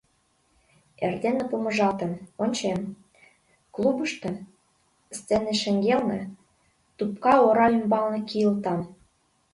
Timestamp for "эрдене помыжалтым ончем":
1.05-2.79